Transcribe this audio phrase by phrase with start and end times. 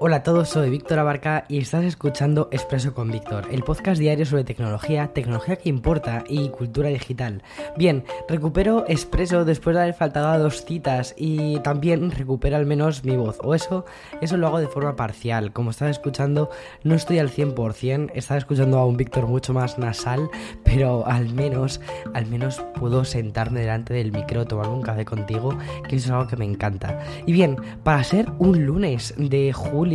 [0.00, 4.24] Hola a todos, soy Víctor Abarca y estás escuchando Expreso con Víctor, el podcast diario
[4.26, 7.42] sobre tecnología, tecnología que importa y cultura digital.
[7.76, 13.02] Bien, recupero Expreso después de haber faltado a dos citas y también recupero al menos
[13.02, 13.86] mi voz, o eso,
[14.20, 15.52] eso lo hago de forma parcial.
[15.52, 16.48] Como estás escuchando,
[16.84, 20.30] no estoy al 100%, estaba escuchando a un Víctor mucho más nasal,
[20.62, 21.80] pero al menos,
[22.14, 25.58] al menos puedo sentarme delante del micro, tomar un café contigo,
[25.88, 27.00] que eso es algo que me encanta.
[27.26, 29.87] Y bien, para ser un lunes de julio,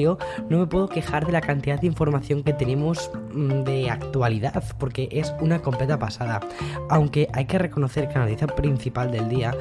[0.50, 5.08] no me puedo quejar de la cantidad de información que tenemos mm, de actualidad, porque
[5.12, 6.40] es una completa pasada.
[6.90, 9.56] Aunque hay que reconocer que la noticia principal del día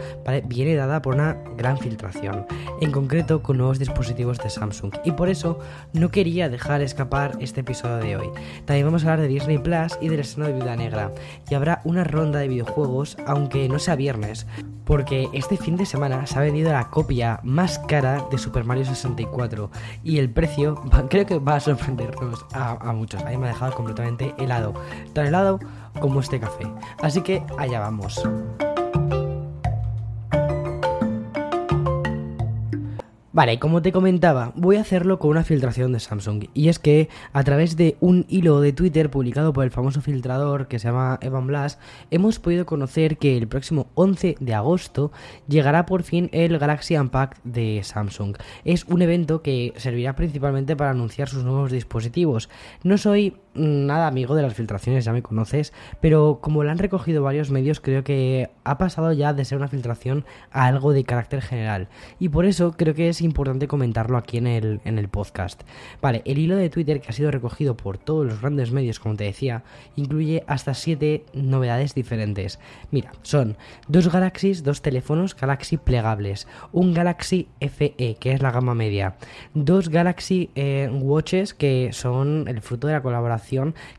[0.46, 2.46] viene dada por una gran filtración,
[2.80, 4.92] en concreto con nuevos dispositivos de Samsung.
[5.04, 5.58] Y por eso
[5.92, 8.30] no quería dejar escapar este episodio de hoy.
[8.64, 11.12] También vamos a hablar de Disney Plus y del estreno de Viuda Negra.
[11.50, 14.46] Y habrá una ronda de videojuegos, aunque no sea viernes,
[14.84, 18.84] porque este fin de semana se ha vendido la copia más cara de Super Mario
[18.84, 19.70] 64
[20.02, 23.22] y el precio creo que va a sorprendernos a, muchos.
[23.22, 24.74] A mí me ha dejado completamente helado,
[25.12, 25.58] tan helado
[26.00, 26.66] como este café.
[27.00, 28.22] Así que allá vamos.
[33.34, 36.48] Vale, como te comentaba, voy a hacerlo con una filtración de Samsung.
[36.52, 40.68] Y es que a través de un hilo de Twitter publicado por el famoso filtrador
[40.68, 41.78] que se llama Evan Blass,
[42.10, 45.12] hemos podido conocer que el próximo 11 de agosto
[45.48, 48.36] llegará por fin el Galaxy Unpacked de Samsung.
[48.66, 52.50] Es un evento que servirá principalmente para anunciar sus nuevos dispositivos.
[52.84, 57.22] No soy nada amigo de las filtraciones, ya me conoces, pero como lo han recogido
[57.22, 61.42] varios medios, creo que ha pasado ya de ser una filtración a algo de carácter
[61.42, 61.88] general.
[62.18, 65.62] Y por eso creo que es importante comentarlo aquí en el, en el podcast.
[66.00, 69.16] Vale, el hilo de Twitter que ha sido recogido por todos los grandes medios, como
[69.16, 69.64] te decía,
[69.96, 72.58] incluye hasta 7 novedades diferentes.
[72.90, 73.56] Mira, son
[73.88, 79.16] dos Galaxies, dos teléfonos Galaxy plegables, un Galaxy FE, que es la gama media,
[79.54, 83.41] dos Galaxy eh, Watches, que son el fruto de la colaboración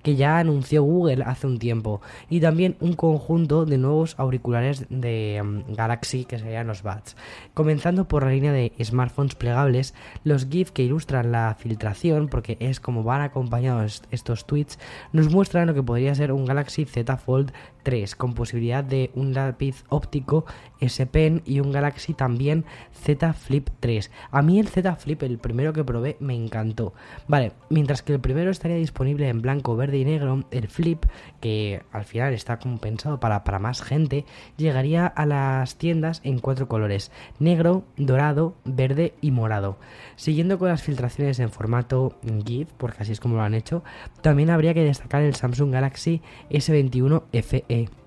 [0.01, 5.41] que ya anunció Google hace un tiempo y también un conjunto de nuevos auriculares de
[5.43, 7.15] mm, Galaxy que serían los Buds.
[7.53, 9.93] Comenzando por la línea de smartphones plegables,
[10.23, 14.79] los GIF que ilustran la filtración, porque es como van acompañados estos tweets,
[15.11, 17.51] nos muestran lo que podría ser un Galaxy Z Fold
[17.83, 20.45] 3 con posibilidad de un lápiz óptico
[20.79, 24.11] S Pen y un Galaxy también Z Flip 3.
[24.31, 26.93] A mí el Z Flip, el primero que probé, me encantó.
[27.27, 31.05] Vale, mientras que el primero estaría disponible en blanco, verde y negro, el Flip,
[31.39, 34.25] que al final está compensado para, para más gente,
[34.57, 39.77] llegaría a las tiendas en cuatro colores, negro, dorado, verde y morado.
[40.15, 43.83] Siguiendo con las filtraciones en formato GIF, porque así es como lo han hecho,
[44.21, 48.02] también habría que destacar el Samsung Galaxy S21 FE day.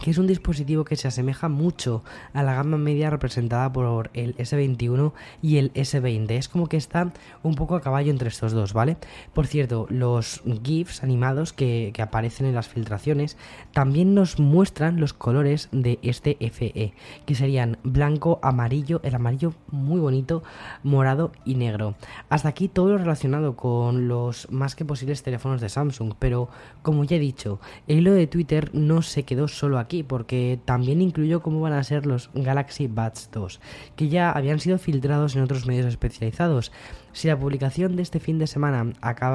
[0.00, 2.02] Que es un dispositivo que se asemeja mucho
[2.32, 5.12] a la gama media representada por el S21
[5.42, 6.30] y el S20.
[6.30, 7.12] Es como que está
[7.42, 8.96] un poco a caballo entre estos dos, ¿vale?
[9.34, 13.36] Por cierto, los GIFs animados que, aparecen en las filtraciones
[13.74, 16.94] también nos muestran los colores de este FE,
[17.26, 20.42] que serían blanco, amarillo, el amarillo muy bonito,
[20.82, 21.94] morado y negro.
[22.30, 26.48] Hasta aquí todo lo relacionado con los más que posibles teléfonos de Samsung, pero
[26.80, 31.02] como ya he dicho, el hilo de Twitter no se quedó solo aquí porque también
[31.02, 33.60] incluyó cómo van a ser los Galaxy Buds 2,
[33.96, 36.72] que ya habían sido filtrados en otros medios especializados.
[37.12, 38.92] Si la publicación de este fin de semana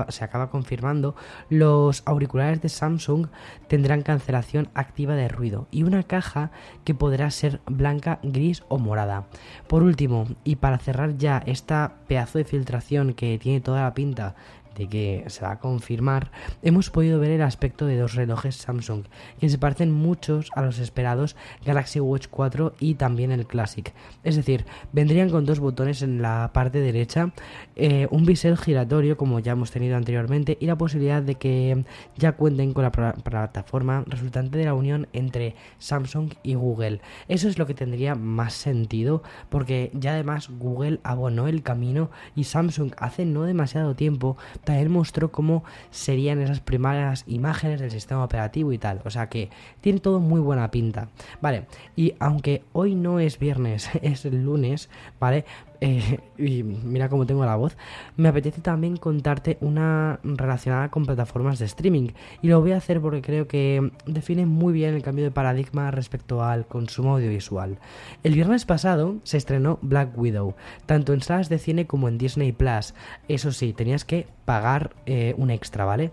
[0.09, 1.15] se acaba confirmando,
[1.49, 3.27] los auriculares de Samsung
[3.67, 6.51] tendrán cancelación activa de ruido y una caja
[6.85, 9.27] que podrá ser blanca, gris o morada.
[9.67, 14.35] Por último, y para cerrar ya esta pedazo de filtración que tiene toda la pinta
[14.75, 16.31] de que se va a confirmar,
[16.61, 19.05] hemos podido ver el aspecto de dos relojes Samsung,
[19.39, 21.35] que se parecen muchos a los esperados
[21.65, 23.93] Galaxy Watch 4 y también el Classic.
[24.23, 27.31] Es decir, vendrían con dos botones en la parte derecha,
[27.75, 31.85] eh, un bisel giratorio como ya hemos tenido anteriormente y la posibilidad de que
[32.17, 37.01] ya cuenten con la plataforma resultante de la unión entre Samsung y Google.
[37.27, 42.45] Eso es lo que tendría más sentido porque ya además Google abonó el camino y
[42.45, 48.73] Samsung hace no demasiado tiempo también mostró cómo serían esas primeras imágenes del sistema operativo
[48.73, 49.01] y tal.
[49.05, 49.49] O sea que
[49.81, 51.07] tiene todo muy buena pinta.
[51.41, 51.65] Vale,
[51.95, 54.89] y aunque hoy no es viernes, es el lunes,
[55.19, 55.45] ¿vale?
[55.81, 57.77] Eh, y mira cómo tengo la voz,
[58.17, 62.09] me apetece también contarte una relacionada con plataformas de streaming.
[62.41, 65.91] Y lo voy a hacer porque creo que define muy bien el cambio de paradigma
[65.91, 67.77] respecto al consumo audiovisual.
[68.23, 70.55] El viernes pasado se estrenó Black Widow,
[70.85, 72.93] tanto en salas de cine como en Disney Plus.
[73.27, 76.11] Eso sí, tenías que pagar eh, un extra, ¿vale?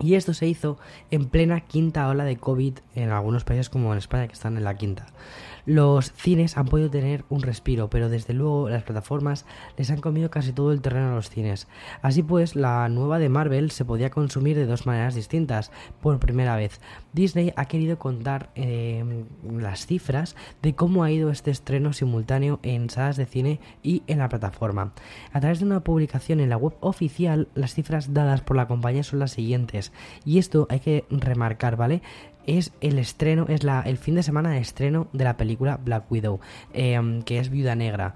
[0.00, 0.78] Y esto se hizo
[1.10, 4.64] en plena quinta ola de COVID en algunos países como en España que están en
[4.64, 5.06] la quinta.
[5.66, 9.46] Los cines han podido tener un respiro, pero desde luego las plataformas
[9.76, 11.66] les han comido casi todo el terreno a los cines.
[12.02, 15.72] Así pues, la nueva de Marvel se podía consumir de dos maneras distintas.
[16.00, 16.80] Por primera vez,
[17.12, 19.24] Disney ha querido contar em,
[19.58, 24.18] las cifras de cómo ha ido este estreno simultáneo en salas de cine y en
[24.18, 24.92] la plataforma.
[25.32, 29.02] A través de una publicación en la web oficial, las cifras dadas por la compañía
[29.02, 29.85] son las siguientes.
[30.24, 32.02] Y esto hay que remarcar, ¿vale?
[32.46, 36.10] es el estreno, es la, el fin de semana de estreno de la película Black
[36.10, 36.40] Widow,
[36.72, 38.14] em, que es Viuda Negra.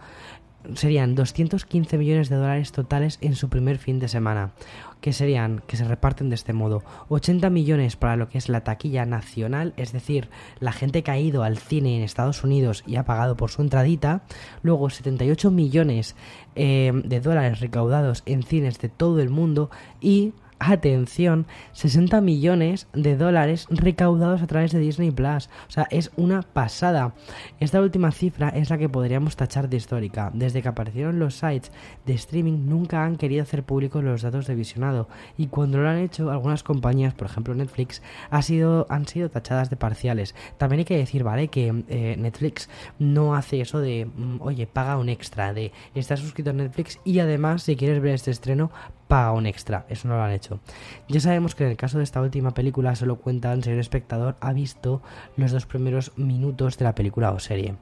[0.75, 4.53] Serían 215 millones de dólares totales en su primer fin de semana,
[5.01, 8.63] que serían, que se reparten de este modo, 80 millones para lo que es la
[8.63, 10.29] taquilla nacional, es decir,
[10.59, 13.63] la gente que ha ido al cine en Estados Unidos y ha pagado por su
[13.63, 14.23] entradita,
[14.63, 16.15] luego 78 millones
[16.55, 23.17] em, de dólares recaudados en cines de todo el mundo y atención, 60 millones de
[23.17, 25.49] dólares recaudados a través de Disney Plus.
[25.69, 27.15] O sea, es una pasada.
[27.59, 30.31] Esta última cifra es la que podríamos tachar de histórica.
[30.35, 31.73] Desde que aparecieron los sites
[32.07, 35.99] de streaming nunca han querido hacer públicos los datos de visionado y cuando lo han
[35.99, 40.35] hecho algunas compañías, por ejemplo Netflix, ha sido, han sido tachadas de parciales.
[40.59, 41.49] También hay que decir, ¿vale?
[41.49, 42.69] Que eh, Netflix
[42.99, 47.19] no hace eso de, mm, oye, paga un extra, de estás suscrito a Netflix y
[47.21, 48.71] además si quieres ver este estreno,
[49.11, 49.87] paga un extra.
[49.89, 50.61] Eso no lo han hecho.
[51.09, 54.37] Ya sabemos que en el caso de esta última película solo cuentan si el espectador
[54.41, 55.03] ha visto
[55.37, 57.75] los dos primeros minutos de la película o serie.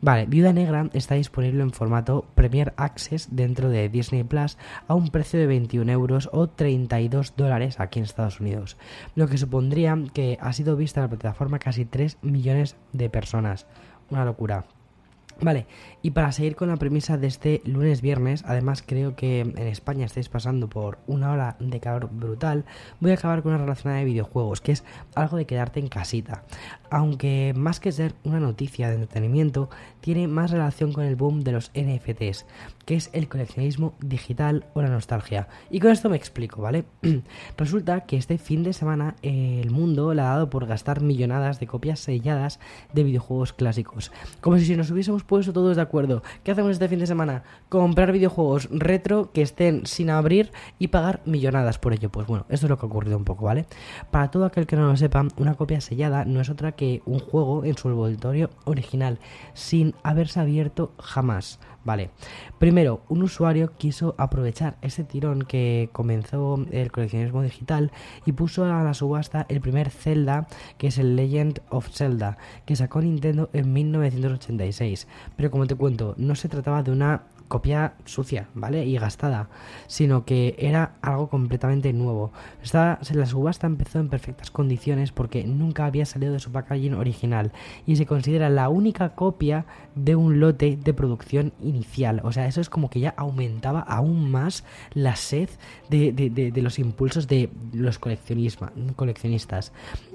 [0.00, 4.56] Vale, Viuda Negra está disponible en formato Premier Access dentro de Disney Plus
[4.88, 8.78] a un precio de 21 euros o 32 dólares aquí en Estados Unidos,
[9.14, 13.66] lo que supondría que ha sido vista en la plataforma casi 3 millones de personas.
[14.10, 14.64] Una locura.
[15.42, 15.66] Vale,
[16.02, 20.28] y para seguir con la premisa de este lunes-viernes, además creo que en España estáis
[20.28, 22.64] pasando por una hora de calor brutal,
[23.00, 24.84] voy a acabar con una relacionada de videojuegos, que es
[25.16, 26.44] algo de quedarte en casita.
[26.92, 29.70] Aunque más que ser una noticia de entretenimiento,
[30.02, 32.44] tiene más relación con el boom de los NFTs,
[32.84, 35.48] que es el coleccionismo digital o la nostalgia.
[35.70, 36.84] Y con esto me explico, ¿vale?
[37.56, 41.66] Resulta que este fin de semana el mundo le ha dado por gastar millonadas de
[41.66, 42.60] copias selladas
[42.92, 44.12] de videojuegos clásicos.
[44.42, 46.22] Como si nos hubiésemos puesto todos de acuerdo.
[46.44, 47.42] ¿Qué hacemos este fin de semana?
[47.70, 52.10] Comprar videojuegos retro que estén sin abrir y pagar millonadas por ello.
[52.10, 53.64] Pues bueno, esto es lo que ha ocurrido un poco, ¿vale?
[54.10, 56.72] Para todo aquel que no lo sepa, una copia sellada no es otra
[57.04, 59.18] un juego en su envoltorio original,
[59.54, 61.58] sin haberse abierto jamás.
[61.84, 62.10] Vale,
[62.58, 67.90] primero, un usuario quiso aprovechar ese tirón que comenzó el coleccionismo digital
[68.24, 70.46] y puso a la subasta el primer Zelda,
[70.78, 75.08] que es el Legend of Zelda, que sacó Nintendo en 1986.
[75.36, 78.86] Pero como te cuento, no se trataba de una copia sucia, ¿vale?
[78.86, 79.50] Y gastada,
[79.86, 82.32] sino que era algo completamente nuevo.
[82.62, 87.52] Esta, la subasta empezó en perfectas condiciones porque nunca había salido de su packaging original
[87.84, 92.22] y se considera la única copia de un lote de producción inicial.
[92.24, 94.64] O sea, eso es como que ya aumentaba aún más
[94.94, 95.50] la sed
[95.90, 99.72] de, de los impulsos de los coleccionistas.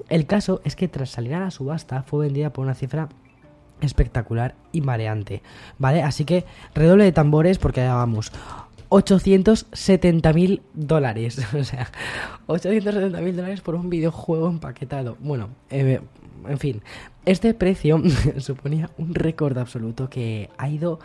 [0.08, 3.08] El caso es que tras salir a la subasta fue vendida por una cifra
[3.80, 5.42] espectacular y mareante,
[5.78, 6.02] ¿vale?
[6.02, 6.44] Así que
[6.74, 8.32] redoble de tambores porque ya vamos.
[8.90, 11.90] 870 mil dólares, o sea,
[12.46, 15.16] 870 mil dólares por un videojuego empaquetado.
[15.20, 16.00] Bueno, eh,
[16.46, 16.82] en fin,
[17.24, 18.02] este precio
[18.38, 20.98] suponía un récord absoluto que ha ido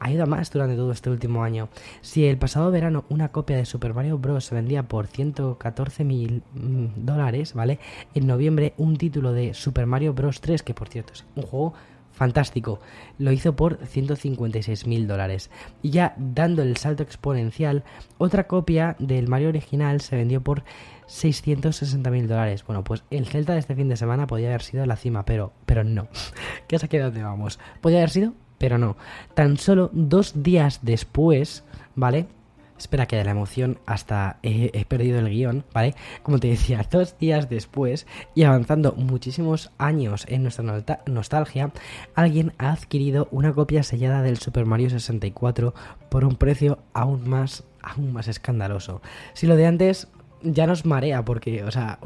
[0.00, 1.70] ha ido a más durante todo este último año.
[2.02, 4.44] Si el pasado verano una copia de Super Mario Bros.
[4.44, 7.78] se vendía por 114 mil mm, dólares, ¿vale?
[8.14, 10.42] En noviembre un título de Super Mario Bros.
[10.42, 11.72] 3, que por cierto es un juego
[12.14, 12.80] fantástico.
[13.18, 15.50] Lo hizo por 156 mil dólares.
[15.82, 17.84] Y ya dando el salto exponencial,
[18.18, 20.64] otra copia del Mario original se vendió por
[21.06, 22.64] 660 mil dólares.
[22.66, 25.52] Bueno, pues el Celta de este fin de semana podía haber sido la cima, pero,
[25.66, 26.08] pero no.
[26.68, 27.58] ¿Qué es aquí donde vamos?
[27.80, 28.96] Podía haber sido, pero no.
[29.34, 32.26] Tan solo dos días después, ¿vale?
[32.84, 35.94] Espera que de la emoción hasta he, perdido el guion, ¿vale?
[36.22, 41.72] Como te decía, dos días después y avanzando muchísimos años en nuestra nostalgia,
[42.14, 45.72] alguien ha adquirido una copia sellada del Super Mario 64
[46.10, 49.00] por un precio aún más, aún más escandaloso.
[49.32, 50.08] Si lo de antes
[50.44, 51.98] ya nos marea porque, o sea,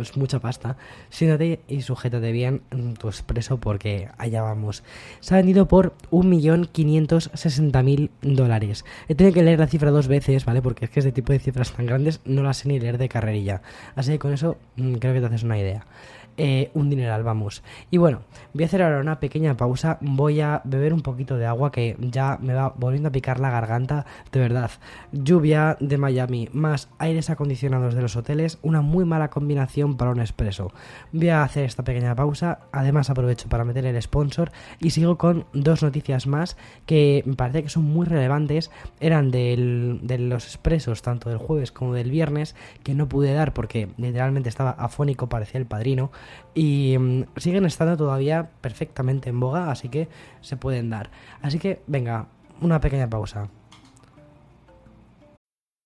[0.00, 0.76] es mucha pasta.
[1.10, 2.62] Siéntate y sujétate bien
[2.98, 4.82] tu expreso porque allá vamos.
[5.20, 8.84] Se ha vendido por 1.560.000 dólares.
[9.08, 10.62] He tenido que leer la cifra dos veces, ¿vale?
[10.62, 13.08] Porque es que este tipo de cifras tan grandes no las sé ni leer de
[13.08, 13.62] carrerilla.
[13.94, 15.86] Así que con eso mm, creo que te haces una idea.
[16.38, 17.62] Eh, un dineral, vamos.
[17.90, 18.22] Y bueno,
[18.54, 21.96] voy a hacer ahora una pequeña pausa, voy a beber un poquito de agua que
[22.00, 24.70] ya me va volviendo a picar la garganta, de verdad.
[25.12, 30.20] Lluvia de Miami más aires acondicionados de los hoteles, una muy mala combinación para un
[30.20, 30.72] expreso.
[31.12, 35.44] Voy a hacer esta pequeña pausa, además aprovecho para meter el sponsor y sigo con
[35.52, 38.70] dos noticias más que me parece que son muy relevantes,
[39.00, 43.52] eran del, de los expresos tanto del jueves como del viernes, que no pude dar
[43.52, 46.10] porque literalmente estaba afónico, parecía el padrino
[46.54, 50.08] y mm, siguen estando todavía perfectamente en boga, así que
[50.40, 51.10] se pueden dar.
[51.40, 52.28] Así que venga,
[52.60, 53.48] una pequeña pausa.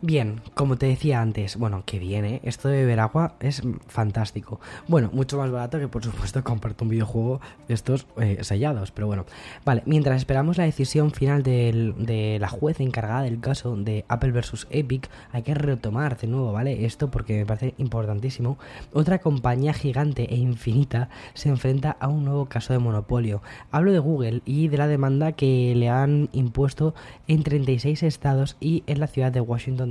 [0.00, 4.60] Bien, como te decía antes, bueno, que viene, esto de beber agua es fantástico.
[4.86, 9.08] Bueno, mucho más barato que por supuesto comprarte un videojuego de estos eh, sellados, pero
[9.08, 9.26] bueno.
[9.64, 14.68] Vale, mientras esperamos la decisión final de la juez encargada del caso de Apple vs
[14.70, 16.84] Epic, hay que retomar de nuevo, ¿vale?
[16.84, 18.56] Esto porque me parece importantísimo.
[18.92, 23.42] Otra compañía gigante e infinita se enfrenta a un nuevo caso de monopolio.
[23.72, 26.94] Hablo de Google y de la demanda que le han impuesto
[27.26, 29.87] en 36 estados y en la ciudad de Washington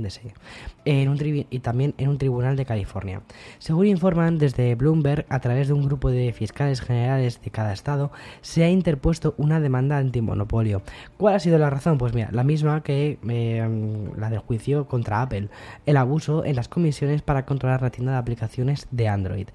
[0.84, 1.18] en un
[1.50, 3.22] y también en un tribunal de California.
[3.58, 8.10] Según informan desde Bloomberg, a través de un grupo de fiscales generales de cada estado,
[8.40, 10.82] se ha interpuesto una demanda antimonopolio.
[11.16, 11.98] ¿Cuál ha sido la razón?
[11.98, 15.48] Pues mira, la misma que eh, la del juicio contra Apple,
[15.86, 19.48] el abuso en las comisiones para controlar la tienda de aplicaciones de Android.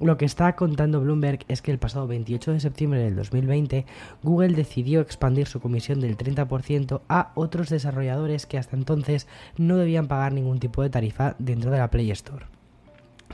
[0.00, 3.84] Lo que está contando Bloomberg es que el pasado 28 de septiembre del 2020,
[4.22, 9.26] Google decidió expandir su comisión del 30% a otros desarrolladores que hasta entonces
[9.56, 12.46] no debían pagar ningún tipo de tarifa dentro de la Play Store.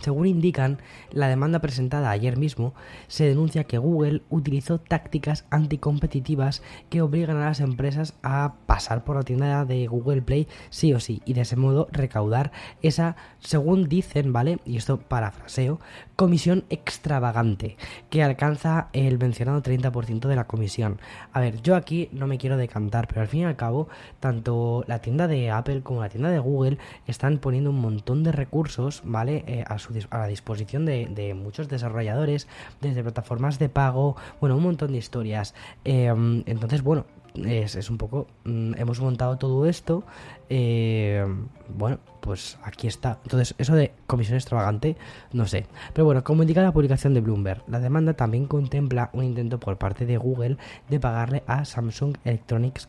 [0.00, 0.78] Según indican,
[1.12, 2.74] la demanda presentada ayer mismo
[3.06, 9.16] se denuncia que Google utilizó tácticas anticompetitivas que obligan a las empresas a pasar por
[9.16, 12.50] la tienda de Google Play sí o sí y de ese modo recaudar
[12.82, 14.58] esa, según dicen, ¿vale?
[14.64, 15.78] Y esto parafraseo,
[16.16, 17.76] comisión extravagante
[18.10, 21.00] que alcanza el mencionado 30% de la comisión.
[21.32, 23.88] A ver, yo aquí no me quiero decantar, pero al fin y al cabo,
[24.20, 28.32] tanto la tienda de Apple como la tienda de Google están poniendo un montón de
[28.32, 29.44] recursos, ¿vale?
[29.46, 32.46] Eh, a la disposición de, muchos desarrolladores,
[32.80, 35.54] desde plataformas de pago, bueno, un montón de historias.
[35.84, 40.04] Em, entonces, bueno, es, un poco, mm, hemos montado todo esto,
[40.48, 43.18] em, bueno, pues aquí está.
[43.24, 44.96] Entonces, eso de comisión extravagante,
[45.32, 45.66] no sé.
[45.92, 49.78] Pero bueno, como indica la publicación de Bloomberg, la demanda también contempla un intento por
[49.78, 50.56] parte de Google
[50.88, 52.88] de pagarle a Samsung Electronics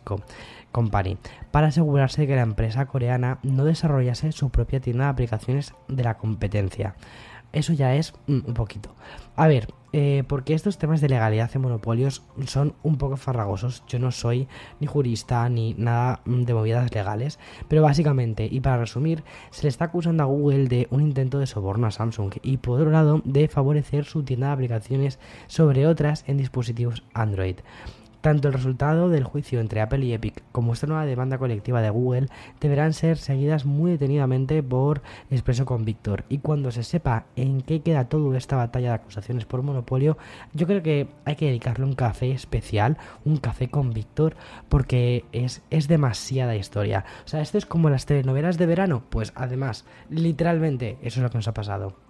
[0.72, 1.18] Company
[1.52, 6.04] para asegurarse de que la empresa coreana no desarrollase su propia tienda de aplicaciones de
[6.04, 6.96] la competencia.
[7.52, 8.94] Eso ya es mm, un poquito.
[9.36, 13.82] A ver, eh, porque estos temas de legalidad y monopolios son un poco farragosos.
[13.88, 14.50] Yo no soy
[14.82, 19.70] ni jurista ni nada mm, de movidas legales, pero básicamente, y para resumir, se le
[19.70, 23.22] está acusando a Google de un intento de soborno a Samsung y por otro lado
[23.24, 27.56] de favorecer su tienda de aplicaciones sobre otras en dispositivos Android.
[28.26, 31.92] Tanto el resultado del juicio entre Apple y Epic como esta nueva demanda colectiva de
[31.92, 32.26] Google
[32.60, 36.24] deberán ser seguidas muy detenidamente por Expreso con Víctor.
[36.28, 40.18] Y cuando se sepa en qué queda toda esta batalla de acusaciones por monopolio,
[40.54, 44.36] yo creo que hay que dedicarle un café especial, un café con Víctor,
[44.70, 47.06] porque es, es demasiada historia.
[47.26, 49.04] O sea, esto es como las telenovelas de verano.
[49.08, 52.05] Pues además, literalmente, eso es lo que nos ha pasado.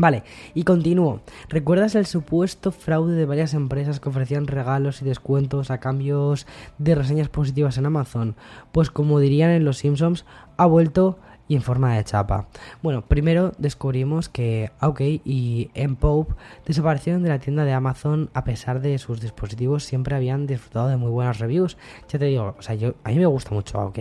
[0.00, 0.22] Vale,
[0.54, 1.22] y continúo.
[1.48, 6.46] ¿Recuerdas el supuesto fraude de varias empresas que ofrecían regalos y descuentos a cambios
[6.78, 8.36] de reseñas positivas en Amazon?
[8.70, 10.24] Pues como dirían en Los Simpsons,
[10.56, 12.46] ha vuelto y en forma de chapa.
[12.82, 16.34] Bueno, primero descubrimos que OK y M-Pope
[16.66, 20.96] desaparecieron de la tienda de Amazon a pesar de sus dispositivos siempre habían disfrutado de
[20.96, 21.76] muy buenas reviews.
[22.08, 23.98] Ya te digo, o sea, yo, a mí me gusta mucho OK.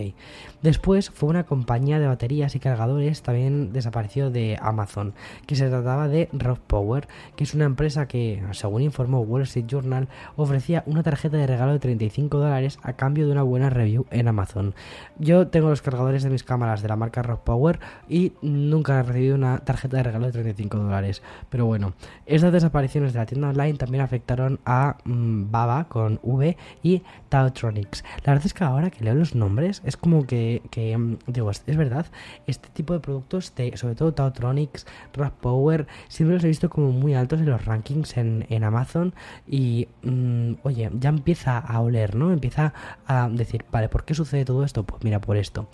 [0.67, 5.13] Después fue una compañía de baterías y cargadores también desapareció de Amazon,
[5.45, 7.07] que se trataba de Rock Power,
[7.37, 11.71] que es una empresa que, según informó Wall Street Journal, ofrecía una tarjeta de regalo
[11.71, 14.75] de 35 dólares a cambio de una buena review en Amazon.
[15.17, 19.03] Yo tengo los cargadores de mis cámaras de la marca Rock Power y nunca he
[19.03, 21.21] recibido una tarjeta de regalo de 35 dólares.
[21.49, 21.93] Pero bueno,
[22.25, 28.03] estas desapariciones de la tienda online también afectaron a mm, Baba con V y Tautronics.
[28.25, 31.51] La verdad es que ahora que leo los nombres es como que que, mm, digo,
[31.51, 32.05] es, verdad,
[32.45, 37.13] este tipo de productos, sobre todo Tautronics, Rock Power, siempre los he visto como muy
[37.13, 39.13] altos en los rankings en, Amazon
[39.47, 42.31] y, mm, oye, ya empieza a oler, ¿no?
[42.31, 42.73] Empieza
[43.05, 44.83] a decir, vale, ¿por qué sucede todo esto?
[44.83, 45.67] Pues mira, por esto.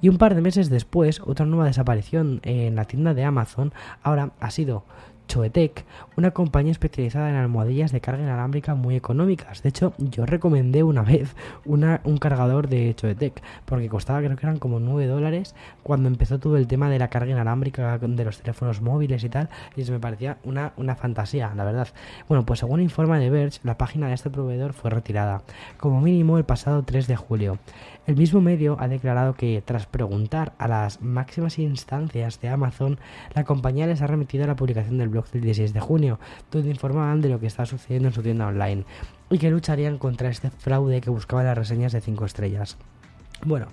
[0.00, 4.32] Y un par de meses después, otra nueva desaparición en la tienda de Amazon ahora
[4.40, 4.84] ha sido
[5.28, 5.84] Choetec,
[6.16, 9.62] una compañía especializada en almohadillas de carga inalámbrica muy económicas.
[9.62, 14.58] De hecho, yo recomendé una vez un cargador de Choetec, porque costaba creo que eran
[14.58, 18.80] como 9 dólares cuando empezó todo el tema de la carga inalámbrica de los teléfonos
[18.80, 21.88] móviles y tal, y se me parecía una, una fantasía, la verdad.
[22.28, 25.42] Bueno, pues según informa de Verge, la página de este proveedor fue retirada,
[25.76, 27.58] como mínimo el pasado 3 de julio.
[28.06, 32.98] El mismo medio ha declarado que, tras preguntar a las máximas instancias de Amazon,
[33.34, 36.18] la compañía les ha remitido a la publicación del blog del 16 de junio,
[36.50, 38.84] donde informaban de lo que está sucediendo en su tienda online
[39.30, 42.76] y que lucharían contra este fraude que buscaba las reseñas de 5 estrellas.
[43.44, 43.68] Bueno,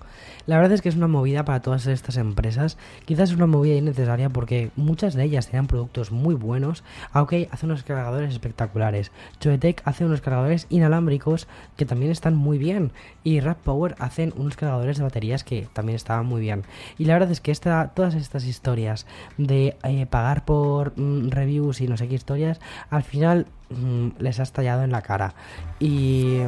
[0.45, 2.77] la verdad es que es una movida para todas estas empresas.
[3.05, 6.84] Quizás es una movida innecesaria porque muchas de ellas tienen productos muy buenos.
[7.12, 9.12] Aunque hace unos cargadores espectaculares.
[9.39, 12.91] Choetec hace unos cargadores inalámbricos que también están muy bien.
[13.24, 16.63] Y Rap Power hacen unos cargadores de baterías que también estaban muy bien.
[17.00, 19.07] Y la verdad es que esta, todas estas historias
[19.39, 22.60] de eh, pagar por mm, reviews y no sé qué historias,
[22.91, 25.34] al final mm, les ha estallado en la cara.
[25.79, 26.41] Y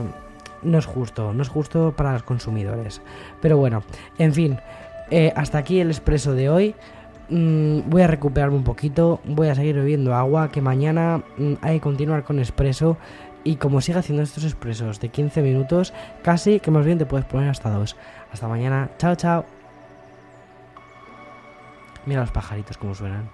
[0.64, 3.02] no es justo, no es justo para los consumidores.
[3.42, 3.84] Pero bueno,
[4.18, 4.60] en fin,
[5.10, 6.76] eh, hasta aquí el expreso de hoy.
[7.30, 11.76] Mm, voy a recuperarme un poquito, voy a seguir bebiendo agua, que mañana mm, hay
[11.76, 12.98] que continuar con expreso.
[13.44, 17.26] Y como siga haciendo estos expresos de 15 minutos, casi que más bien te puedes
[17.26, 17.96] poner hasta dos.
[18.32, 19.46] Hasta mañana, chao, chao.
[22.06, 23.30] Mira los pajaritos como suenan.